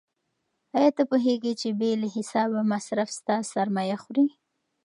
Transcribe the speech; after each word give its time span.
آیا 0.77 0.91
ته 0.97 1.03
پوهېږې 1.09 1.53
چې 1.61 1.69
بې 1.79 1.91
له 2.01 2.07
حسابه 2.15 2.59
مصرف 2.71 3.09
ستا 3.17 3.35
سرمایه 3.53 3.97
خوري؟ 4.03 4.27